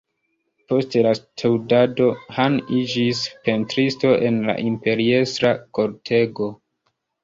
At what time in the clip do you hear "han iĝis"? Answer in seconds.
2.39-3.23